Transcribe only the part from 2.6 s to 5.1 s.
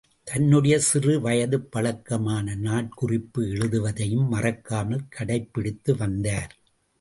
நாட்குறிப்பு எழுதுவதையும் மறக்காமல்